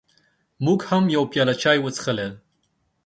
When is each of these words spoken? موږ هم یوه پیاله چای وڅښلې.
موږ 0.65 0.79
هم 0.89 1.03
یوه 1.15 1.27
پیاله 1.31 1.53
چای 1.61 1.77
وڅښلې. 1.81 2.27